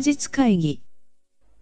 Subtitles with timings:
[0.00, 0.82] 日会議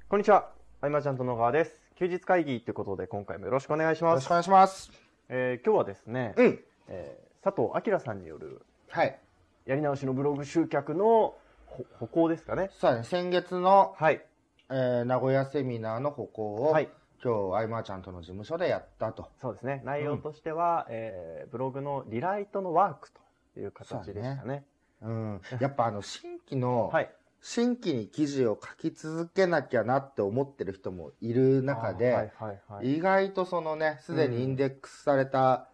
[0.09, 0.51] こんにちは。
[0.81, 1.75] あいまちゃんと野川です。
[1.97, 4.33] 休日会議ということで、今回もよろしくお願いしますよろしくお。
[4.35, 4.91] 願いします。
[5.29, 6.61] えー今日はですね、うん。
[6.89, 9.19] えー佐藤明さんによるはい。
[9.67, 11.35] やり直しのブログ集客の
[11.67, 12.71] ほ歩行ですかね。
[12.73, 14.25] そうだね、先月の、はい。
[14.71, 16.89] えー名古屋セミナーの歩行を、はい。
[17.23, 19.29] 今日、あいまーちゃんとの事務所でやったと。
[19.41, 19.83] そうですね。
[19.85, 23.11] 内容としては、えーブログのリライトのワーク
[23.55, 24.65] という形でしたね。
[25.03, 25.41] うん。
[25.61, 27.11] やっぱあの、新規の、はい。
[27.41, 32.97] 新規に記事を書き続けなきゃなって思ってる人もいる中で、あーはいはいはい。
[32.97, 35.69] 意外とそのね、すでにインデックスされた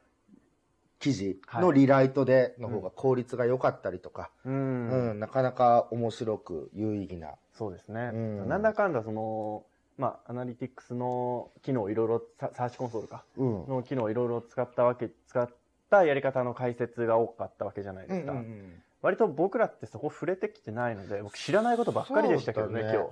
[0.99, 4.51] 記事はいのリライトでの方が効率が良かったりとか、う。
[4.51, 7.35] うんん、なかなか面白く有意義な。
[7.53, 8.11] そうですね。
[8.13, 9.65] うんなんだかんだその、
[9.99, 13.67] まあ、アナリティクスの機能をいろいろ、ササーチコンソールか、うん。
[13.69, 15.49] の機能をいろいろ使ったわけ、使っ
[15.91, 18.33] たやり方の解説が多かったわけじゃないですか。
[18.33, 23.11] うんうんうん割と僕らってそこ触れてきてないので、僕知らないことばっかりでしたけどね、ね今日。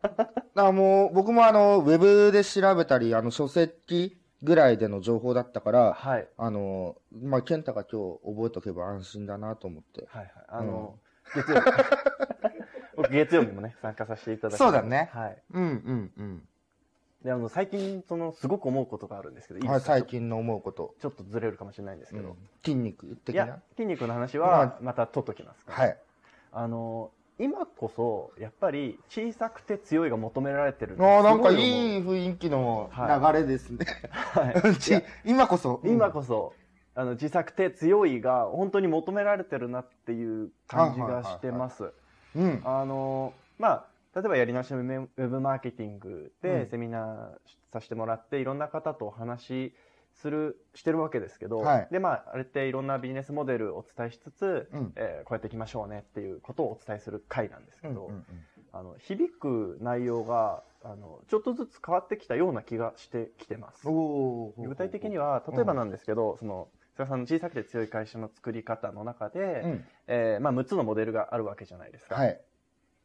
[0.00, 6.28] だからもう、僕もあの、ウェブで調べたり、あの、書籍ぐらいでの情報だったから、はい。
[6.38, 10.06] あの、まあ、健太が今日覚えとけば安心だなと思って。
[10.06, 10.30] はいはい。
[10.50, 11.00] あの、
[11.34, 11.62] 月曜日。
[12.94, 15.42] 僕月曜日もね、参加させていただきそうだねはい。
[15.52, 16.48] うんうんうん。
[17.24, 19.92] で、あの、最近、その、すごく思うことがあるんですけど、いいはい、ですか？
[19.94, 20.94] 最近の思うこと。
[21.00, 22.28] ちょっとずれるかもしれないんですけど。
[22.30, 25.72] うん筋肉的いやな。、筋肉の話まは、また取っときますか？
[25.72, 25.78] ら。
[25.78, 25.98] はい。
[26.52, 33.84] あの、今こそ、やっぱり、小さくて強いが求められてるああ、なんかいいい雰囲気のは流れですね。
[34.10, 35.80] はい ち今こそ。
[35.84, 36.52] 今こそ、
[36.94, 41.78] あの、小さくて強いが本当に求められてるなっていう感じがしてます。
[42.34, 42.38] そ。
[42.40, 42.62] うん。
[42.64, 47.30] あの、まあ、例えばやり直しのウェブマーケティングうんでセミナー
[47.72, 49.74] させてもらって、いろんな方とお話し
[50.14, 58.24] する、してるわけですけど、はいで、まあ、あれっていろんなビジネスモデルをお伝えしつつ、うんえーこうやっていきましょうねっていうことをお伝えする回なんですけど、うんうんうん
[58.74, 63.86] あの、響く内容が、あの、ちょっとずつ変わってきたような気がしてきてます。
[63.86, 69.84] 具体的には、例えばなんですけど、その、菅さんの小さくて強い会社の作り方の中で、うん。
[70.08, 72.16] えーまあ、6つのモデルがあるわけじゃないですか。
[72.16, 72.40] はい。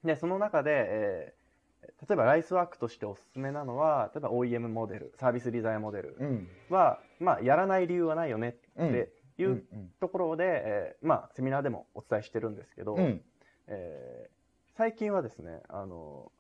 [0.03, 1.39] で、その中で、えー
[2.07, 6.47] 例えばライスワークとしておすすめなのは、例えば OEM モデル、サービスリザイアモデルうん。
[6.69, 9.63] は、まあ、やらない理由はないよねっていうんう
[9.99, 13.21] ところで、えーまあ、セミナーでもお伝えしてるんですけど、うん。
[13.67, 14.39] えー
[14.77, 16.31] 最近はですね、あの、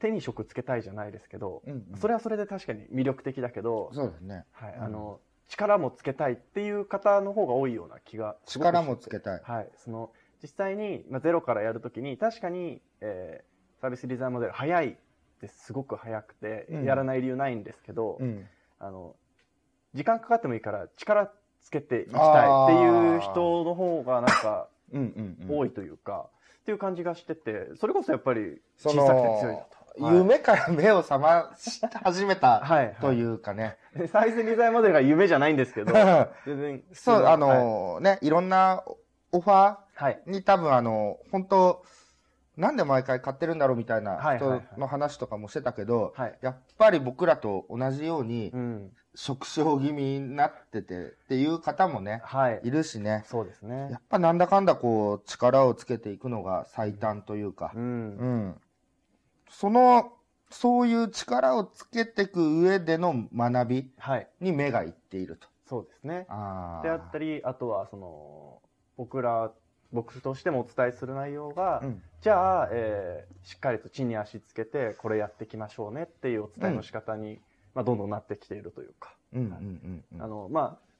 [0.00, 1.86] 手に職つけたいじゃないですけど、うん。
[1.98, 4.44] それはそれで確かに魅力的だけど、そうですね。
[4.52, 9.40] はい、うんあの、力もつけたいっていう方の方が多いような気が力もつけたい。
[9.42, 10.10] はい、その
[10.42, 14.96] 実際に、まあ、ゼロからやるときに確かに、えーサービスリザインモデル早いっ
[15.40, 18.46] てすごく早くて、うんやらない理由ないんですけど、うん。
[18.78, 19.14] あの
[19.94, 21.30] 時間かかってもいいから力
[21.62, 24.68] つけていきたいっていう人の方がなんか。
[25.48, 26.26] 多いというか、
[26.60, 29.76] っていう感じがしててそれこそやっぱりそ小さくて強いのだと。
[29.76, 33.78] はい夢から目を覚まし始めた はい、といううかね。
[34.12, 35.92] サービスリザインモデルが夢じゃないんですけど
[36.44, 38.84] 全然そう、あはいのね、いろんな
[39.32, 41.82] オファはいーに多分あの、本当
[42.56, 44.80] なんで毎回買ってるんだろうみたいな人はいはいはい。
[44.80, 46.38] の話とかもしてたけど、はい。
[46.40, 48.92] やっぱり僕らと同じようにうん。
[49.18, 52.60] 縮小気味になっててっていう方もね、はい。
[52.64, 53.24] いるしね。
[53.26, 53.88] そうですね。
[53.90, 57.72] やっぱなんだかんだこう力をつけていくのが最短というか。
[57.74, 58.48] う、うん。
[58.48, 58.60] ん。
[59.48, 60.12] その、
[60.50, 64.28] そういう力をつけていく上での学びはい。
[64.40, 65.48] に目がいっていると。
[65.66, 66.26] そうですね。
[66.28, 68.60] あであったり、あとはその
[68.96, 69.50] 僕ら
[69.92, 72.02] 僕としてもお伝えする内容が、うん。
[72.20, 77.38] じゃあ、えーしっかりと地に足つけてこれやっていきましょうねっていうお伝えの仕方に、
[77.74, 79.14] まあ、どんどんなってきているというか、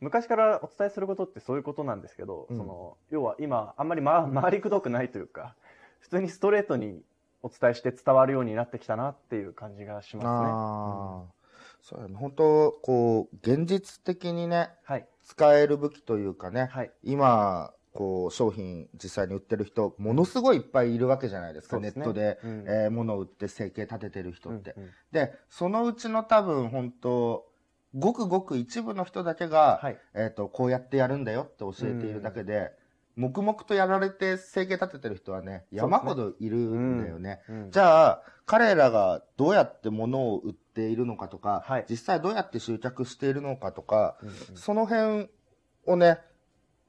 [0.00, 2.56] 昔からお伝えすることってそういうことなんですけど、うん。
[2.56, 5.56] その要は今あんまり、ま、回りくどくないというか
[5.98, 7.02] 普通にストレートに
[7.42, 10.30] お伝えして伝わるようになってきたなっていう感じがしますね。
[10.30, 11.32] ああ、
[11.80, 12.14] そうやね。
[12.16, 16.90] 本当こう、現実的にね、はい、使える武器というかね、はい。
[17.02, 21.92] 今、こう、商品実際に売ってる人、ものすごいいっぱいいるわけじゃないですか、ね。
[21.94, 22.64] ネットで、うん。
[22.68, 24.74] えー物を売って生計立ててる人って。
[24.76, 24.90] うんうん。
[25.12, 27.46] で、そのうちの多分本当
[27.94, 29.98] ごくごく一部の人だけが、はい。
[30.14, 32.72] えっ、と、こうやってやるんだよって教えているだけで、
[33.16, 37.40] 黙々とやられて生計立ててる人はね、山ほどいるんだよね。
[37.48, 37.70] うん。
[37.70, 41.86] じゃあ、彼らがどうやって物を売っているのかとか、はい。
[41.88, 44.56] 実際どうやって集客しているのかとか、うん。
[44.56, 45.30] その辺
[45.86, 46.18] をね、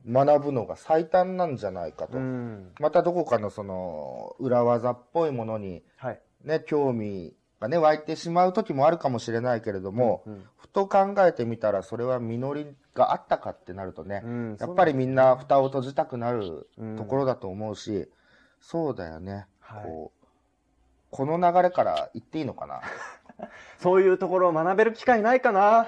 [0.07, 2.17] 学ぶのが最短なんじゃないかと。
[2.17, 2.71] うん。
[2.79, 6.21] またどこかのその、裏技っぽいものにはい。
[6.43, 18.07] ね、興味がね、湧いてしまう時もあるかもしれないけれども、うんふと考えてみたらそれは実りがあったかってなるとね、うんやっぱりみんな蓋を閉じたくなるうんところだと思うし、
[18.59, 19.47] そうだよね。
[19.59, 19.85] はい。
[19.85, 20.27] こう
[21.09, 22.81] この流れから言っていいのかな？
[23.79, 25.87] そういうところを学べる機会ないかな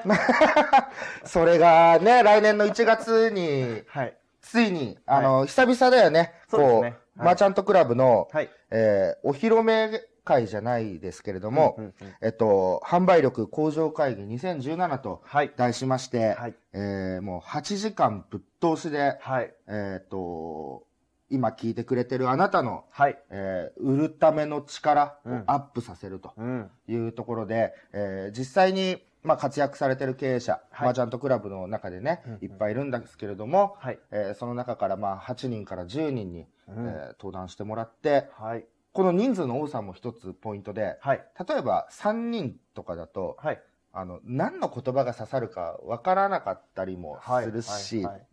[1.26, 4.16] それがね、来年の1月に、はい。
[4.42, 6.34] ついに、あの、久々だよね。
[6.48, 8.50] そうですねこう、はいマーチャントクラブの、はい。
[8.72, 15.52] えーお披露目会じゃないですけれども、うんうんうんえっと、販売力向上会議2017とはい。
[15.58, 16.56] 題しまして、はい。
[16.72, 18.42] えーもう8時間ぶっ
[18.76, 19.54] 通しで、はい。
[19.68, 20.84] えっと、
[21.30, 23.18] 今聞いてくれてるあなたの、はい。
[23.30, 26.72] えー売るための力をうんアップさせるとうん。
[26.88, 34.00] いうところで、えー実際に、まあ、活躍されてる経営者、はいマーチャントクラブの中でね、うんうんいっぱいいるんですけれども、はい。
[34.12, 38.66] えーその中からまあ8人から10人に、うんえー登壇してもらって、はい。
[38.92, 41.24] この人数の多さも一つポイントで、はい。
[41.48, 43.62] 例えば3人とかだと、はい。
[43.92, 47.46] あの、何の言葉が刺さるかわからなかったりもはい。
[47.46, 48.28] するし、はい。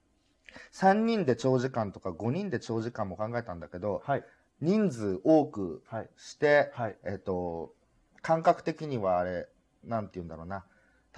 [0.73, 4.25] 3人で長時間とか5人で長時間も考えたんだけど、はい。
[4.61, 6.09] 人数多くはい。
[6.17, 6.97] して、はい。
[7.05, 7.75] えっ、と、
[8.23, 9.49] 感覚的にはあれ、
[9.85, 10.65] なんて言うんだろうな。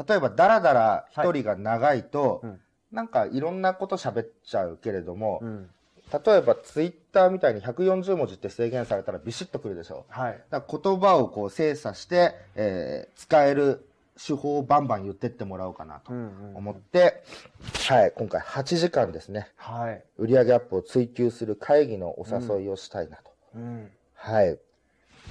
[0.09, 2.61] 例えば、だらだら一人が長いと、うん
[2.93, 5.71] なんかいろんなこと喋っちゃうけれども、うん。
[6.11, 10.07] 例えばツイッターみたいに140文字って制限されたらビシッとくるでしょ。
[10.09, 10.43] はい。
[10.49, 13.88] だから言葉をこう精査して、えー使える
[14.19, 16.57] 手法をバンバン言ってってもらおうかなとうんうん。
[16.57, 17.23] 思って、
[17.89, 20.05] はい、今回8時間ですね、はい。
[20.19, 23.33] 売上アップを追求する会議のお誘いをしたいなと。
[23.55, 23.91] うん。
[24.15, 24.59] はい。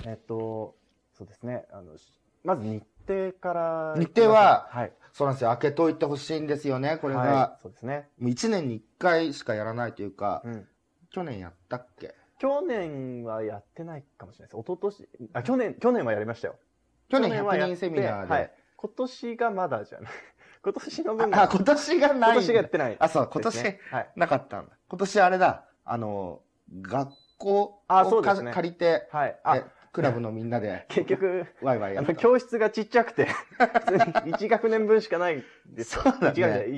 [0.06, 0.76] えっと、
[1.18, 1.66] そうですね。
[1.72, 2.06] あの、し
[2.44, 3.96] まず日程から。
[3.98, 4.94] 日程ははい。
[5.12, 5.50] そうなんですよ。
[5.50, 7.20] 開けといてほしいんですよね、これが。
[7.20, 7.62] はい。
[7.62, 8.08] そうですね。
[8.20, 10.68] もう1年に1回しかやらないというか、うん。
[11.10, 12.14] 去年やったっけ？
[12.40, 14.62] 去年はやってないかもしれないです。
[14.62, 16.56] 一昨年あ、去年、去年はやりましたよ。
[17.10, 18.32] 去年100はやって人セミナーで。
[18.32, 18.54] はい。
[18.78, 20.12] 今年がまだじゃない。
[20.64, 21.44] 今年の分が。
[21.44, 22.32] あ、今年がない。
[22.32, 22.98] 今年がやってない。
[23.00, 23.80] あ、そう、今年。
[24.16, 24.72] なかったんだ。
[24.88, 26.42] 今年あれだ、あの、
[26.82, 29.30] 学校あそを借りて、はい。
[29.30, 32.14] えあ、クラブのみんなで、 結局、ワイワイやった。
[32.16, 33.26] 教室がちっちゃくて、
[33.58, 34.00] 普通に
[34.36, 36.00] 1学年分しかないです。
[36.00, 36.76] そうだね1学年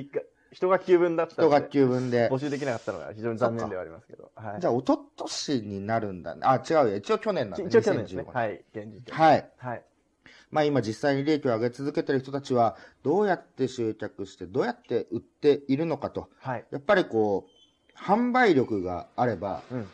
[0.52, 2.38] 一学級分だった一学級分で募。
[2.38, 4.32] 集できなかったのが非常に残念ではありますけど。
[4.34, 4.60] はい。
[4.60, 6.40] じゃあ、一昨年になるんだね。
[6.44, 6.96] あ、違うよ。
[6.96, 8.22] 一応去年なんだ、一応去年ですね。
[8.22, 8.64] 2015はい。
[8.74, 9.14] 現時点。
[9.14, 9.50] はい。
[9.58, 9.84] はい。
[10.50, 16.28] まあ今実際に利益を上げ続けてる人たちは、どうやって集客して、どうやって売っているのかと。
[16.40, 16.64] はい。
[16.70, 19.88] やっぱりこう、販売力があれば、うん。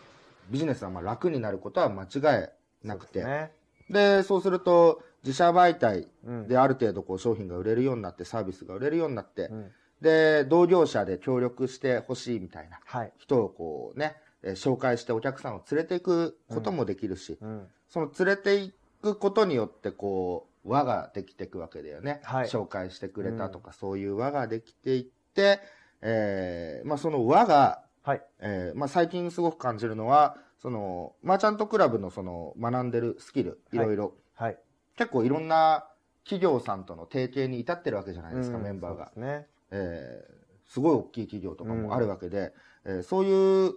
[0.50, 2.44] ビジネスはまあ楽になることは間違
[2.85, 3.20] いなくて。
[3.20, 3.53] ですね。
[3.91, 6.49] で、そうすると、自社媒体うん。
[6.49, 9.73] である程度こう商品が売れるようになって、サービスが売れるようになってう、ん。
[10.00, 13.12] で、同業者で協力してほしいみたいなはい。
[13.19, 17.67] 人をこうね、えー紹介してお客さんを連れていくこともできるし、うん。
[17.88, 18.73] その連れてい
[19.14, 22.20] くことによってこう、輪ができていくわけだよね。
[22.25, 25.05] はい紹介してくれたとか、そういう輪ができていっ
[25.35, 25.61] て、
[26.03, 28.23] えーまあその輪が、はい。
[28.41, 34.58] えーまあ最近すごく感じるのは、その、マーチャントクラブのその学んでるスキル、いろいろ、はい。
[34.97, 35.88] 結構いろんな
[36.25, 39.12] 企業さんとの提携に至ってるわけじゃないですか、うんメンバーが。
[39.17, 39.47] ね。
[39.70, 40.37] えー
[40.69, 42.53] すごい大きい企業とかもあるわけで、
[42.85, 43.75] えーそういう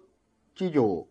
[0.55, 1.07] 企業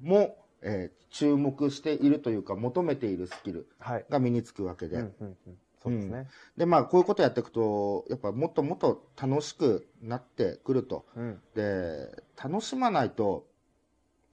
[0.00, 4.04] も、えー注目しているというか求めているスキルはい。
[4.10, 5.58] が身につくわけで、うんうんうん。
[5.82, 6.26] そうですね。
[6.58, 11.40] でまあこういうことやっていくとやっぱもっともっと楽しくなってくるとうん。
[11.54, 13.46] で楽しまないと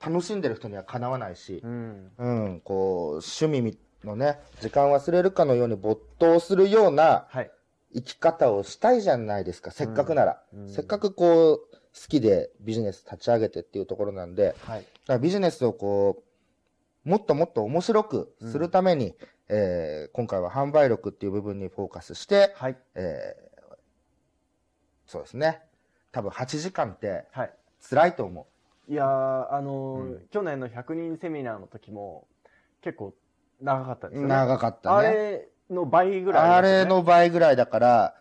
[0.06, 2.12] 楽しんでる人にはかなわないしう、ん。
[2.18, 7.52] うん、こう趣味のね時間忘れるかのように没頭するようなはい。
[7.94, 10.44] 生き方をしたいじゃないですかせっかくなら。
[10.54, 14.82] うんせっかくこう、好きでビジネス立ち上げてっていうところなんで、はい。
[14.82, 16.24] だからビジネスをこ
[17.06, 19.16] う、もっともっと面白くするために、
[19.48, 22.78] えー今回は販売力っていう部分にフォーカスして、はい。
[22.96, 23.46] えー
[25.08, 25.62] そうですね。
[26.12, 27.54] 多分8時間ってはい。
[27.90, 28.48] 辛いと思
[28.90, 32.28] いやー、あのーうん去年の100人セミナーの時も、
[32.82, 33.14] 結構
[33.62, 34.22] 長かったですう。
[34.24, 34.36] よね。
[34.36, 35.12] 長かったあね。
[35.14, 38.16] れの倍ぐらいね、れの倍ぐらいだから、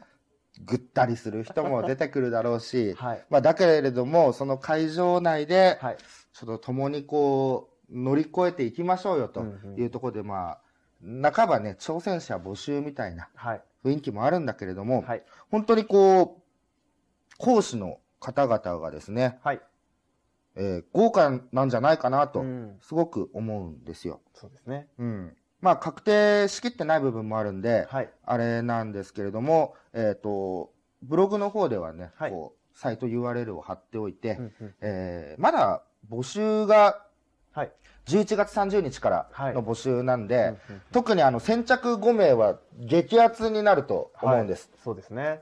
[0.63, 3.25] ぐったりする人も出てくるだろうし、 はい。
[3.29, 5.97] まあだけれども、その会場内で、はい。
[6.33, 10.59] ちょっと共にこう、乗り越えていきましょうよとうんうんいうところで、ま
[11.23, 13.63] あ、半ばね、挑戦者募集みたいなはい。
[13.85, 15.25] 雰囲気もあるんだけれども、はい。
[15.51, 19.61] 本当にこう、講師の方々がですね、はい。
[20.57, 22.79] えー豪華なんじゃないかなとう、ん。
[22.81, 24.21] すごく思うんですよ。
[24.35, 24.89] そうですね。
[24.99, 25.37] うん。
[25.65, 28.11] まあ、確定しきってない部分もあるんで、はい。
[28.27, 30.71] あれなんですけれども、えっ、と、
[31.03, 37.07] ブログの方ではね、はいこう、サイト URL を貼っておいて、うんうんえーまだ募集が
[37.53, 37.73] はい。
[38.05, 40.37] 11月30日からの募集なんで、
[40.69, 44.69] うんうん特にあの先着5名は激アツになると思うんです。
[44.71, 45.41] はいそうですね。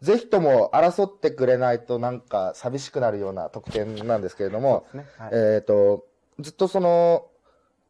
[0.00, 5.04] ぜひとも争ってくれないとなんか寂しくなるような特典なんですけれどもね。
[5.18, 5.30] はい。
[5.34, 6.06] えっ、と、
[6.38, 7.26] ずっとその、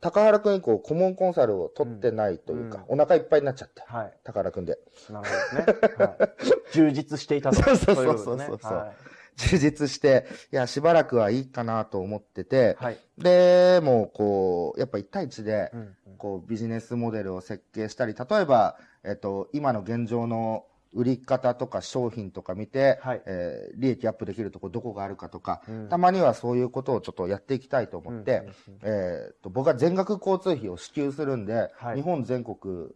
[0.01, 4.13] 高原くん以降、顧問コンサルを取ってないというか、お腹いっぱいになっちゃって、はい。
[4.25, 4.79] 高原くんで。
[5.11, 6.05] なるほどですね。
[6.05, 7.57] はい、充実していたと。
[7.63, 8.93] そうそうそうそうそうはい。
[9.37, 12.99] 充実して、いや、しばらくはいいかなと思ってて、はい。
[13.19, 32.89] で、もう、こう、やっぱ1対1でう、んうんこう、ビジネスモデルを設計したり、例えば、えっと、今の現状の売り方とか商品とか見て、はいえー利益アップできるとこどこがあるかとか、うんたまにはそういうことをちょっとやっていきたいと思って、うんえーっと僕は全額交通費を支給するんで、はい日本全国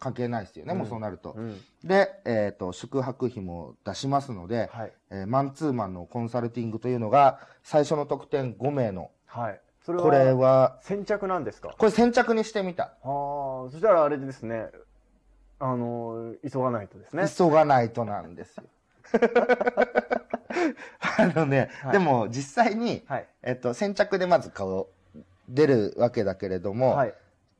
[0.00, 1.32] 関係ないですよね、うんもうそうなると。
[1.36, 4.92] うんで、えーっと、宿泊費も出しますので、はい。
[5.10, 9.60] えーマンツーマンのコンサルティングというのが、最初の特典5名の、はい。
[9.86, 11.74] これは、先着なんですか？
[11.78, 12.84] これ先着にしてみた。
[12.84, 14.66] ああ、そしたらあれですね、
[15.60, 17.24] あの、急がないとですね。
[17.28, 18.64] 急がないとなんですよ。
[21.18, 23.26] あのね、はいでも実際に、はい。
[23.42, 24.88] えっと、先着でまず顔
[25.48, 27.14] 出るわけだけれども、はい。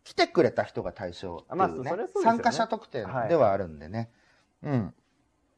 [0.04, 4.10] 来てくれた人が対象っていうね、あまあね参加者特典ではあるんでね。
[4.62, 4.94] うん。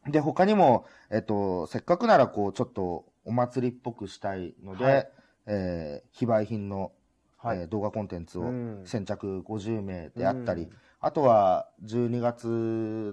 [0.08, 5.10] で、他にも、えっと、せっかくならこう、ちょっとお祭りっぽくしたいので、はい
[5.46, 6.92] えー非売品の、
[7.36, 10.70] はいえー動画コンテンツをうん先着50名であったり、うん
[11.02, 12.46] あとは12月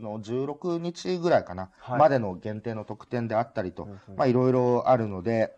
[0.03, 5.55] の16日ぐらいかな、はいまでの限定の特典であったりと、うんうんまあいろいろあるので、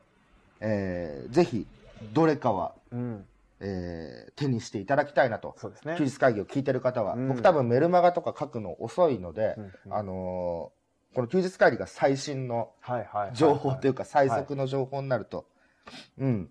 [0.60, 1.66] えーぜひ
[2.14, 3.26] どれかは、うん。
[3.62, 5.56] えー手にしていただきたいなと。
[5.58, 5.96] そうですね。
[5.98, 13.36] 休日会議を聞いてる方は、うん僕多分メルマガとか書くの遅いので、うんうんあのーこの休日会議が最新のはいはいはい。
[13.36, 15.48] 情報というか最速の情報になると、
[16.20, 16.50] うん、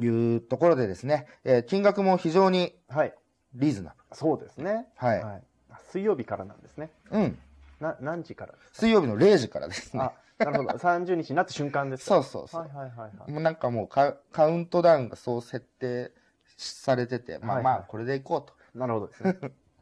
[0.00, 3.14] いうところでですね、えー金額も非常にはい。
[3.54, 4.86] リーズナそうですね。
[5.00, 5.12] ブル。
[5.12, 5.22] はい。
[5.24, 5.42] はい。
[5.90, 6.90] 水曜日からなんですね。
[7.10, 7.38] うん。
[7.80, 10.00] な、何時からです水曜日の0時からですね。
[10.00, 10.78] かあ、なるほど。
[10.78, 12.14] 30日になった瞬間ですか？
[12.16, 12.60] そうそうそう。
[12.62, 13.30] はいはいはいはい。
[13.30, 16.12] もうなんかもうカカウントダウンがそう設定
[16.56, 18.54] されてて、まあはいはいまあこれでいこうと。
[18.78, 19.38] なるほどですね。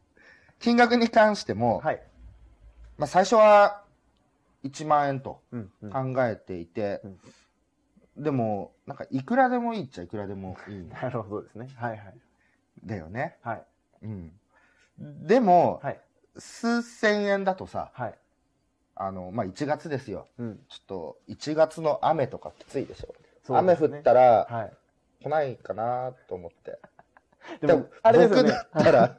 [0.59, 2.01] 金額に関しても、はい。
[2.97, 3.83] まあ最初は
[4.63, 6.13] 1万円とうんうん。
[6.15, 7.01] 考えていて、
[8.17, 11.69] でも、なんかいくらでもいいっちゃいくらでもいいん なるほどですね。
[11.75, 12.19] はいはい。
[12.85, 13.37] だよね。
[13.41, 13.63] はい。
[14.03, 14.31] うん。
[15.27, 15.99] でも、はい。
[16.37, 18.15] 数千円だとさ、はい。
[18.95, 20.27] あの、まあ、1月ですよ。
[20.37, 20.59] うん。
[20.69, 23.13] ちょっと、1月の雨とかきついでしょ。
[23.43, 24.73] そう雨降ったらはい。
[25.23, 26.79] 来ないかなと思って。
[27.65, 28.51] でも、あれですよね。
[28.73, 29.17] 僕だったら、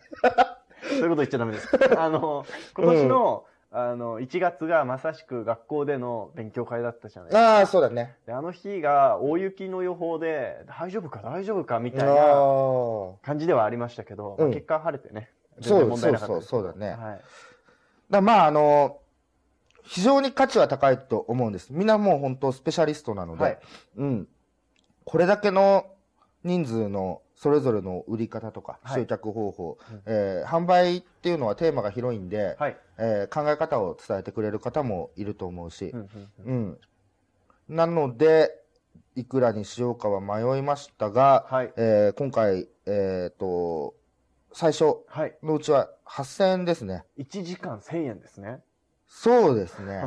[0.83, 1.69] そういうこと言っちゃダメです。
[1.99, 7.57] あの、今年の、あの、1月がまさしく学校での勉強会だったじゃないですか。
[7.59, 8.17] ああ、そうだね。
[8.27, 15.31] であの日が大雪の予報で、大丈夫か大丈夫かみたいあなー感じではありましたけど、まあうん結果晴れてね。
[15.61, 17.21] そう全然問題なかったですけどそうそうそうだねはい。
[18.11, 18.99] だまあ、あの、
[19.85, 21.73] 非常に価値は高いと思うんです。
[21.73, 23.59] みんなもう本当スペシャリストなので、はい
[23.99, 24.29] うん。
[25.05, 25.87] これだけの
[26.45, 32.77] 人数のそれぞれの売り方とかはい集客方法、うんえー販売っていうのはテーマが広いんで、はい。
[32.99, 36.09] えー考え方を伝えてくれる方もいると思うしう、んうん
[36.47, 36.79] うん
[37.69, 37.77] うん。
[37.77, 38.51] なので、
[39.17, 41.73] いくらにしようかは迷いましたが、はい。
[41.77, 43.95] えー今回、えっ、と、
[44.53, 45.37] 最初はい。
[45.43, 47.05] のうちは8000円ですね。
[47.19, 48.61] 1時間1000円ですね。
[49.07, 50.03] そうですね。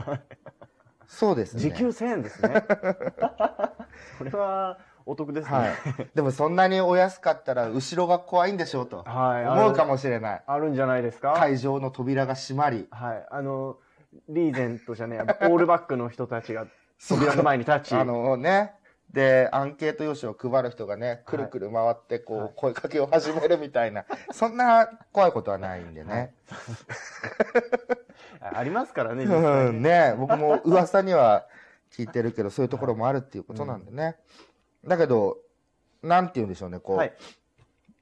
[1.07, 1.61] そうですね。
[1.61, 2.65] 時給1000円ですね。
[4.17, 5.57] これはお得ですね。
[5.57, 5.71] はい。
[6.15, 9.45] でもそんなにお安かったら後ろが怖いんでしょうとはい。
[9.47, 10.43] 思うかももしれない。
[10.45, 11.33] あるんじゃないですか？
[11.33, 12.87] 会場の扉が閉まり。
[12.91, 13.27] はい。
[13.29, 13.77] あの、
[14.29, 16.65] リーゼントじゃねえ、オールバックの人たちが
[17.09, 18.73] 扉の前に立ち、あのね。
[19.11, 26.33] で、アンケート用紙を配る人がね、くるくる回って、こう、はい声かけを始めるみたいな、そんな怖いことはないんでね。
[28.41, 31.45] あありますからね、 うん、ね、僕も噂には
[31.91, 34.15] 聞いてるけど、そういうところもあるっていうことなんでね。
[34.85, 35.37] だけど、
[36.01, 37.13] なんて言うんでしょうね、こう、はい。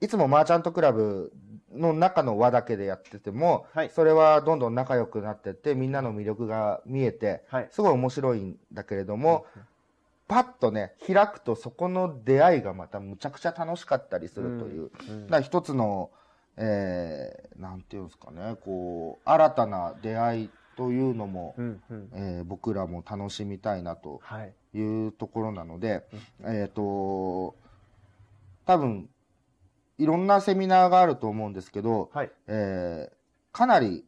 [0.02, 1.32] い、つもマーチャントクラブ
[1.72, 3.90] の中の輪だけでやってても、はい。
[3.90, 7.68] それはどんどん仲良くなってって、みんなの魅力が見えて、はい。
[7.72, 9.46] すごい面白いんだけれども、
[10.28, 15.26] パッとね、開くとそこの出会いがまたむちゃくちゃ楽しかったりするという、うん。
[15.26, 16.10] だから一つの、
[16.58, 20.50] えー、なんていうんですかね、こう、新たな出会い
[20.82, 24.54] というのも、うんうんえー僕らも楽しみたいなとはい。
[24.74, 26.08] いうところなので、
[26.44, 27.56] えっ、と、
[28.66, 29.10] 多分、
[29.98, 32.32] いろんなセミナーがあると思うんですけど、はい。
[32.48, 33.22] えー
[33.54, 34.06] かなり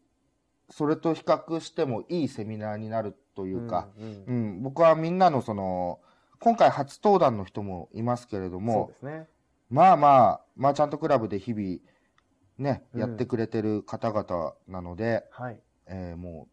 [0.69, 5.99] それと比較してもいいセミナーになるというか、うんうんうん僕はみんなのその、
[6.39, 9.27] 今回初登壇の人もいますけれどもね。
[9.69, 11.77] まあまあ、マーチャントクラブで日々、
[12.57, 15.59] ね、うんやってくれてる方々なので、はい。
[15.87, 16.52] えーもう、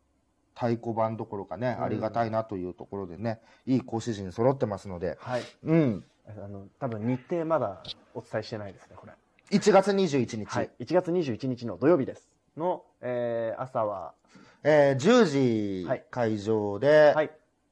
[0.61, 5.43] 太鼓判どころかね、うんありがたいなというところでね、いい講師陣揃ってますので、はい。
[5.65, 6.05] うん。
[6.29, 7.83] あの、多分日程まだ
[8.15, 9.15] お伝えしてないですね、これ。
[9.51, 12.29] 1月21日、はい、1月21日の土曜日です。
[12.59, 14.13] の、えー朝は、
[14.63, 17.31] えー10時はい会場で、はい、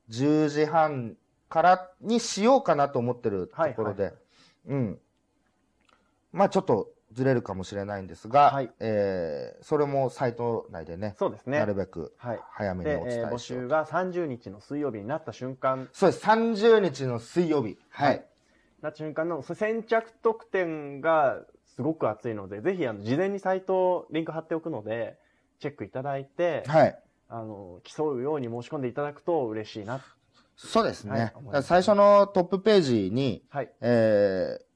[0.08, 1.14] 10時半
[1.50, 4.14] からにしようかなと思ってるところで、はい
[4.68, 4.98] うん。
[6.32, 11.58] まあちょっとずれるかもしれないんですが、はいえーそれもサイト内でね、そうですね。
[11.58, 12.40] なるべくはい。
[12.52, 17.78] 早めにお、でえー募伝えしよう集が30日の水曜日になった瞬間、そうです、30日の水曜日。
[17.90, 18.08] はい。
[18.08, 18.24] はい
[18.80, 21.40] なった瞬間のそ先着特典が
[21.74, 25.18] すごく熱いので、ぜひあの事前にサイトリンク貼っておくので、
[25.58, 26.98] チェックいただいて、はい。
[27.28, 30.00] あの競うように申し込んでいただくと嬉しいな。
[30.56, 31.32] そうですね。
[31.50, 33.70] はい最初のトップページに、はい。
[33.80, 34.67] えー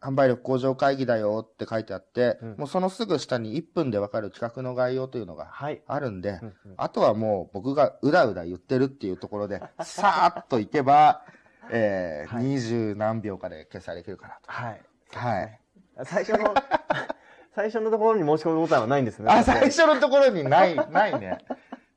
[0.00, 5.82] 販売力向上会議だよって書いてあって、うんもうそのすぐ下に1分でわかる企画の概要というのがはい。
[5.86, 11.22] あるんで、うんうんあとはもう僕がうだうだ言ってるっていうところで、 さーっといけば、
[11.70, 14.82] えー、はい二十何秒かで決済できるかなはい。
[15.10, 15.18] と。
[15.18, 15.60] はい。
[16.04, 16.54] 最初の、
[17.54, 19.30] 最初のところに申し込むボタンはないんですね。
[19.30, 21.38] あ、最初のところにない、 ないね。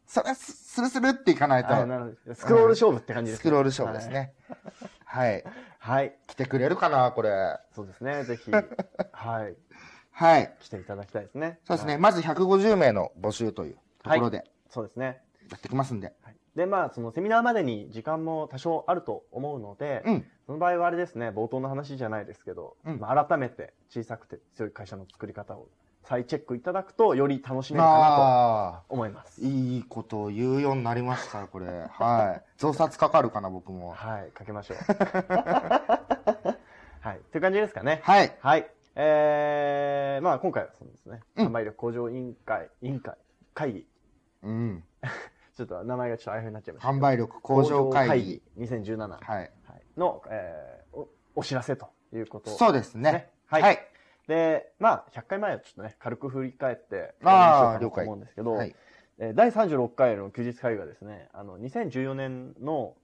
[0.05, 1.69] それはススルスルっていかないと、
[2.35, 4.09] スクロール勝負って感じです、スクロールショーです。
[4.09, 4.33] ね。
[5.05, 5.31] はい。
[5.31, 5.43] はい。
[5.83, 6.15] はい。
[6.27, 7.57] 来てくれるかな、これ。
[7.75, 8.23] そうですね。
[8.23, 8.49] ぜひ、
[9.11, 9.57] はい。
[10.11, 10.55] はい。
[10.61, 11.59] 来ていただきたいですね。
[11.65, 11.93] そうですね。
[11.93, 15.21] はいまず150名の募集というところでそうですね。
[15.51, 16.13] やってきますんで。
[16.21, 20.25] はいで、まあ、そのセミナーまでに時間も多少あると思うので、うん。
[20.45, 25.67] その場合はあれですね、冒頭の話じゃないですけど、うんまあ、改めて小さくて強い会社の作り方を
[26.03, 28.83] 再チェックいただくと、より楽しめるかなああ。
[28.87, 29.41] と思います。
[29.41, 31.67] いいことを言うようになりました、これ。
[31.89, 32.43] はい。
[32.57, 33.93] 増刷かかるかな、僕も。
[33.93, 34.77] はい、かけましょう。
[36.99, 38.01] はい、という感じですかね。
[38.03, 38.37] はい。
[38.41, 38.69] はい。
[38.95, 43.17] えー、まあ今回はそうですね、うん販売力向上委員会、委員会、
[43.53, 43.87] 会議、
[44.43, 44.83] うん。
[45.55, 47.01] ちょっと名前がちょっとあやふやになっちゃいましたけ販ど。
[47.01, 48.41] 売力向上会議。
[48.49, 49.51] 向上会議2017、はいはい。
[49.97, 53.31] の、えーお、お知らせということそうですねね。
[53.47, 53.92] はいはい。
[54.27, 58.75] で、まあ、100回前をちょっとね、軽く振り返って、あーお話ししようかなと思うんですけど、はい。
[59.19, 62.95] えー第36回の休日会議はですね、あの、2014年の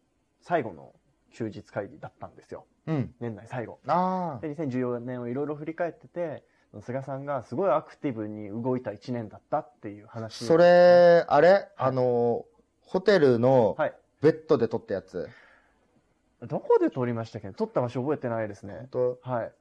[0.42, 0.94] 最後の
[1.34, 2.66] 休日会議だったんですよ。
[2.88, 3.14] うん。
[3.20, 3.80] 年内最後。
[3.88, 4.42] ああ。
[4.42, 6.44] で、2014年をいろいろ振り返ってて、
[6.82, 10.46] 菅さんがすごいアクティブに動いた1年だったっていう話。
[10.46, 11.68] そ、れ、あれ？
[11.78, 12.46] あの、
[12.82, 13.94] ホテルのはい。
[14.22, 15.30] ベッドで撮ったやつ。
[16.42, 17.50] どこで撮りましたっけ？
[17.52, 18.88] 撮った場所覚えてないです本ね。
[18.92, 19.20] 当？
[19.22, 19.52] はい。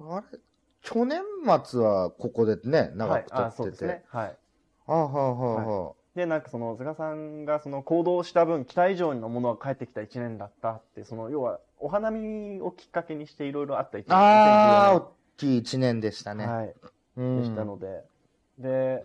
[0.00, 0.38] あれ
[0.82, 1.22] 去年
[1.64, 3.86] 末はここでね、長く撮はい、あそうってて。
[3.86, 4.04] ですね。
[4.08, 4.36] はい。
[4.86, 14.16] あはあはあはで、なんかその、菅さんがその行動した分、期待以上のものが返ってきた1年だったって、その、要は、お花見をきっかけにしていろいろあった1年。
[14.16, 14.20] あ。
[14.20, 16.46] ああ、2014大きい一年でしたね。
[16.46, 16.74] 年はい。
[17.16, 18.04] うんでしたので、
[18.58, 19.04] で、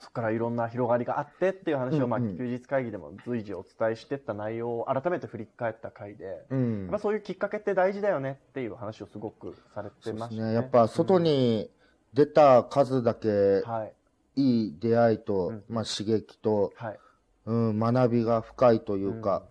[0.00, 10.48] そこからいろんな広がりがあってっていう話を、まあ、うんうん休日会議でも随時お伝えしてった内容を改めて振り返った回で、うんやっぱそういうきっかけって大事だよねっていう話をすごくされてましたね。
[10.48, 10.54] ね。
[10.54, 11.70] やっぱ外に
[12.14, 13.92] 出た数だけうん、はい。
[14.36, 16.98] いい出会いと、うんまあ刺激と、はい。
[17.46, 19.42] うん、学びが深いというか、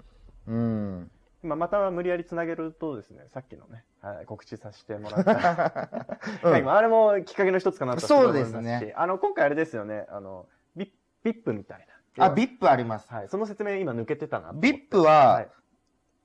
[0.47, 1.11] うん。
[1.43, 3.83] 今また無理やりつなげるとですね、さっきのね、
[4.15, 6.09] はい、告知させてもらった。
[6.43, 10.93] うんはい、あれもきっかけの一つかなとそうですねあの、今回あれですよね、あの、ビ
[11.23, 12.25] ビップみたいな。
[12.25, 13.11] あ、VIP あります。
[13.11, 14.69] はい、その説明今抜けてたなと思って。
[14.69, 15.49] VIP は、はい。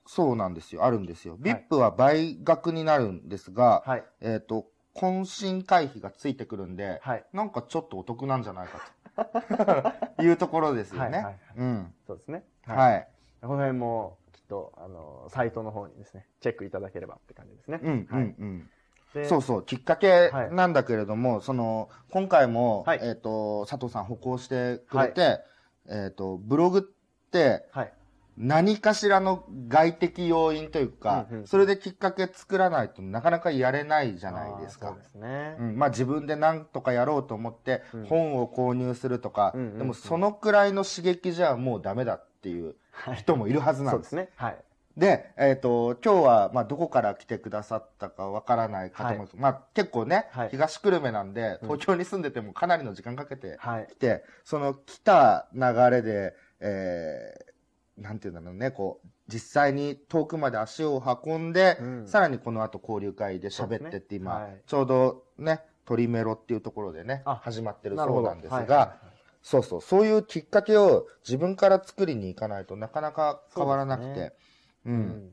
[0.07, 0.85] そうなんですよ。
[0.85, 1.37] あるんですよ。
[1.39, 4.05] い VIP は倍額になるんですが、はい。
[4.21, 7.25] えっ、と、懇親会費がついてくるんで、はい。
[7.33, 11.05] なんかちょっとお得なんじゃないかと いうところですよね。
[11.05, 11.95] はいはいはいうん。
[12.07, 12.45] そうですね。
[12.67, 13.09] はい。
[13.41, 14.19] この辺も、
[14.53, 17.81] と、あの、サイトの方にですね、チェックいただければって感じですね。
[17.83, 18.69] うん、うん、はいうん。
[19.15, 25.41] でそうそう、きっかけはいなんだけれども、その、今回も、はいえっ、と、佐藤さん歩行してくれて、
[25.89, 26.83] えっ、と、ブログっ
[27.31, 27.93] て、はい。
[28.39, 34.97] 何かしらの外的要因というか、うんうんそれできっかけ作らないとなかなかやれないじゃないですかそう。
[34.97, 35.57] ですね。
[35.59, 43.17] うん、まあ自分で何とかやろうと思ってうん本を購入するとか、うんうんうんでもそのくらいの刺激じゃもうダメだっていうはい。
[43.17, 43.97] 人もいるはずなんで。
[43.97, 44.29] そうですすね。
[44.37, 44.57] はい。
[44.97, 49.29] で、えっ、と、今日は、まあ、どこから来てくださったかわからない方も、はい。
[49.37, 50.49] まあ、結構ね、はい。
[50.51, 51.69] 東久留米なんで、うん。
[51.69, 53.87] 東京に住んでてもかなりの時間かけてはい。
[53.91, 53.97] 来。
[53.97, 62.07] て、その来た流れで、えー、なんていうんだろうね、こう、実際に遠くまで足を運んで、うん。
[62.07, 64.61] さらにこの後交流会で喋ってって今、はい。
[64.67, 68.99] ちょうどね、鳥メロっていうところでね、あ始まってるそうなんですが、
[69.43, 74.33] そうそう、そういうきっかけを自分から作りに行かないとなかなか変わらなくて、そうです
[74.87, 74.91] う。
[74.91, 75.31] うんん。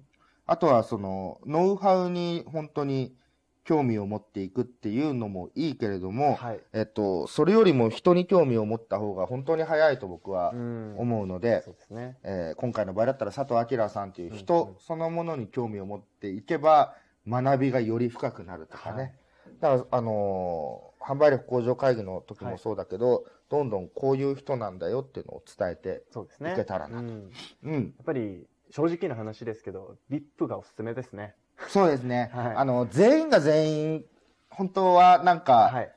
[0.48, 3.16] あとはその、ノウハウに本当に
[3.64, 6.60] 興味を持っていくっていうのもいいけれども、はい。
[6.74, 12.18] えっと、それよりも人に興味を持った方が本当に早いと僕はうん思うので、そうですね。
[12.24, 16.96] えー今回の場合だったら佐藤明さんっていううん人うんそのものに興味を持っていけば、
[17.28, 19.16] 学びがより深くなるとかね。
[19.62, 26.54] だから、あのー販売力向上会議の時もそうだけど、どんどんこういう人なんだよっていうのを伝えて、そうですね。
[26.54, 27.32] いけたらなとうん
[27.64, 27.74] うん。
[27.74, 31.36] やっぱり、正直な話ですけど、VIP がおすすめですね。
[31.68, 32.30] そうですね。
[32.34, 34.06] はいあの、全員が全員、
[34.50, 35.92] 本当はなんか、はい。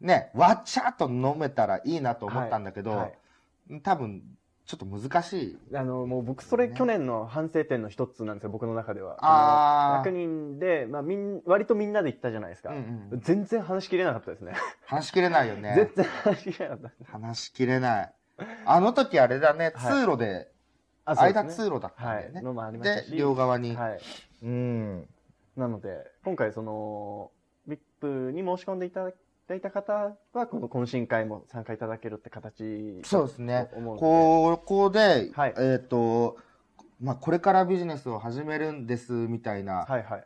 [0.00, 3.18] ね、わっちゃっと飲めたらいいなと思ったんだけど、はい
[3.82, 4.22] 多分、
[4.66, 5.58] ちょっと難しい。
[5.76, 9.16] あの、もう僕、それね去年の反省点の一つなんですよ、僕の中では。
[9.20, 12.70] あー100人で、まあ、みん、割とみんなで行ったじゃないですか。
[12.70, 14.54] うんうん全然話しきれなかったですね。
[14.86, 16.04] 話しきれないよね全。
[16.04, 17.12] 然話しきれなかった。
[17.12, 18.12] 話しきれない。
[18.64, 20.48] あの時あれだね、はい通路で、
[21.04, 22.22] あそうですね間通路だったんはい。
[22.22, 22.40] だよね。
[22.42, 23.16] のもありましたで、し。
[23.16, 23.76] 両側に。
[23.76, 24.00] はい。
[24.42, 25.08] うん。
[25.56, 27.30] なので、今回その、
[27.68, 29.12] VIP に申し込んでいただ
[29.54, 33.68] いた方は、この懇親会も参加いただけるって形そうですね。
[33.72, 36.36] ここで、はいえっ、と、
[37.00, 40.22] まあ、これからビジネスを始めるんですみたいなはいはいはい。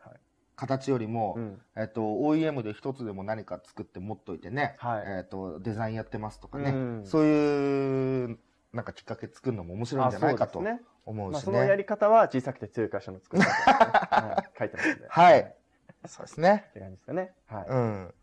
[0.56, 1.60] 形よりも、うん。
[1.76, 8.38] えっ、と、OEM で一つでも何か作って持っといてね、はいえっ、と、デザインやってますとかね、うんそういう、
[8.72, 10.80] なんかきっかけ作るのも面白いんじゃないかとあそうですね。
[10.82, 11.76] まあ、思うしそのやね。
[11.78, 13.54] り方は小さくて強い会社の作り方ね、
[14.36, 15.06] はい、書いてますんで。
[15.08, 15.44] はいっ
[16.06, 16.70] そうですね。
[16.72, 17.32] て感じですかね。
[17.46, 17.66] はい。
[17.68, 18.14] うん。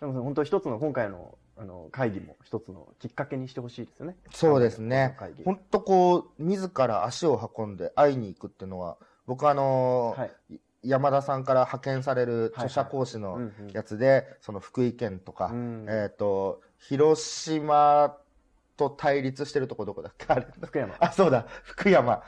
[0.00, 4.16] でも本当一つの今回のあの会議も一つのきっかけにしてほしいですよね。
[4.30, 5.16] そうですね。
[5.44, 10.60] 本当こう、自ら足を運んで会いに行くっていうのは、僕あのーはい。
[10.82, 18.16] 山田さんから派遣される著者講師のやつで、その福井県とか、うんえっ、と、広島
[18.76, 20.26] と対立してるとこどこだっけ？
[20.28, 20.94] あれ福山。
[21.00, 22.22] あ、そうだ、福山。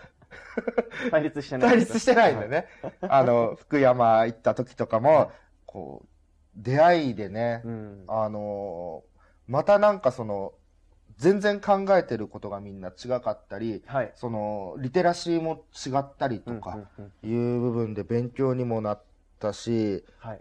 [1.11, 1.69] 対立してない。
[1.71, 2.49] 対立してないんだよ。
[2.49, 2.67] ね。
[3.03, 5.29] あの、福山行った時とかも、はい
[5.67, 6.09] こう、
[6.59, 8.05] 出会いでね、うん。
[8.09, 9.19] あのー
[9.51, 10.53] またなんかその、
[11.17, 14.13] 全然考えてることがみんな違かったり、はい。
[14.15, 16.79] その、リテラシーも違ったりとか
[17.23, 19.03] いう部分で勉強にもなっ
[19.39, 20.41] たし、いはい。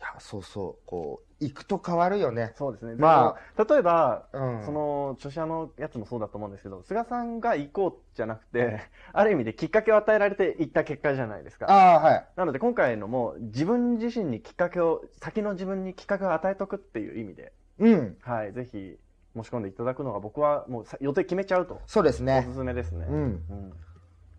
[0.00, 2.52] や、そうそう、こう、行くと変わるよね。
[2.56, 2.94] そうですね。
[2.94, 4.64] まあ、例えば、うん。
[4.64, 8.80] その著者のやつもそうだと思うんですけど、菅さんが行こうじゃなくて、
[9.12, 11.66] ある意味できっかけを与えられて行った結果じゃないですか。
[11.68, 12.26] ああ、はい。
[12.36, 18.16] なので今回のも自分自身にきっかけを、先の自分にきっかけを与えとくっていう意味で、うん。
[18.22, 18.98] はい、ぜひ
[19.34, 22.50] 申し込んでいただくのが僕はもうさ予定決めちゃうと、そうですねお。
[22.50, 23.06] すすめですね。
[23.08, 23.16] うん。
[23.16, 23.72] うん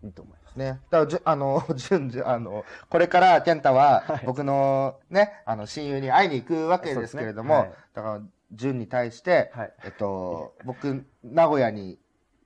[0.04, 0.47] いいと思います。
[0.58, 0.80] ね。
[0.90, 8.20] だからじゅ、あの、 順次、あの、これから健太ははい、僕のね、あの、親友に会いに行くわけですけれども、そうですねだから、
[8.52, 9.72] 順に対して、はい。
[9.84, 11.98] えっと、僕、名古屋に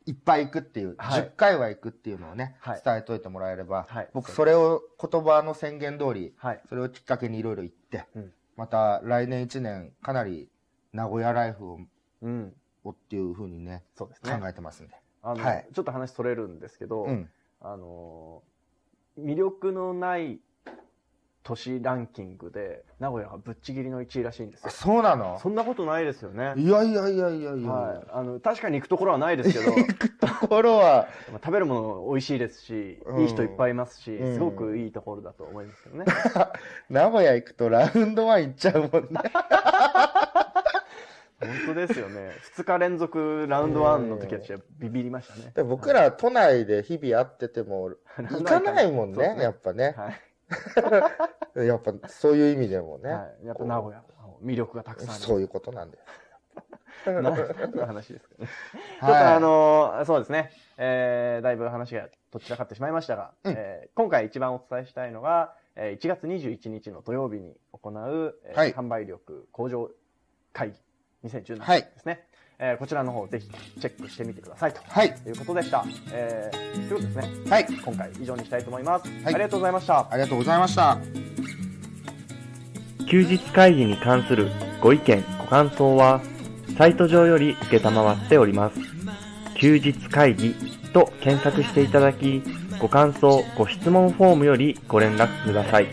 [0.07, 6.61] いっぱい行くっていう、はい10回は行くっていうのをね、はい伝えといてもらえれば、はい僕、それを言葉の宣言通り、はい。
[6.69, 10.51] それをきっかけにいろいろ行って、うんまた来年1年、かなり
[10.93, 11.79] 名古屋ライフを、
[12.21, 12.55] うん。
[12.85, 14.49] をっていうふうにね、そうです考ね。
[14.49, 14.95] えてますんで。
[15.23, 17.31] あの、はいちょっと話それるんですけど、うん。
[17.63, 18.53] あのー
[19.21, 20.41] 魅力のない
[21.43, 24.73] 都市ランキングで、名古屋がぶっちぎりの1位らしいんですあ、よ。
[24.73, 25.39] そうなの？
[25.43, 26.55] そんなことないですよね。
[26.57, 27.71] いやいやいやいやいや。
[27.71, 28.03] はい。
[28.11, 29.73] あの、確かに行くところはないですけど、
[30.41, 36.05] ところは、 まあ食べるもの美味しいですし、うんいい人いっぱいいますし、うんすごくいいところだと思いますけどね。
[36.89, 39.21] 名古屋行くとラウンドワン行っちゃうもんね。
[41.47, 42.31] 本当ですよね。
[42.57, 44.41] 2日連続ラウンドワンの時は
[44.79, 45.53] ビビりましたね。
[45.55, 49.95] で僕ら都内で日々会ってても、行かないもんね、ねやっぱね。
[49.97, 50.21] はい。
[51.67, 53.11] やっぱそういう意味でもね。
[53.11, 53.47] はい。
[53.47, 54.03] やっぱ名古屋、
[54.43, 55.21] 魅力がたくさんある。
[55.21, 56.05] そういうことなんだよ。
[57.07, 58.47] な何の話ですかね。
[59.01, 60.51] ちょっはいとあのーそうですね。
[60.79, 69.91] えー、だいぶ話がどちらかってしまいましたが、うんえー今回一番お伝えしたいのが、えー1月21日の土曜日に行う、えーはい販売力向上
[70.53, 70.77] 会議
[71.25, 72.25] 2017はいですね。
[72.59, 73.49] えーこちらの方ぜひ
[73.81, 75.09] チェックしてみてくださいとはい。
[75.27, 75.85] いうことでした。
[76.13, 77.51] えー、ということですね。
[77.51, 77.67] はい。
[77.85, 79.09] 今回以上にしたいと思います。
[79.25, 80.09] はいありがとうございました。
[80.11, 80.99] ありがとうございました。
[83.11, 84.49] 休日会議に関する
[84.81, 86.21] ご意見、ご感想は、
[86.79, 88.81] サイト上より受けたまわっております。
[89.59, 90.55] 休日会議
[90.95, 92.43] と検索していただき、
[92.81, 95.87] ご感想、ご質問フォームよりご連絡ください。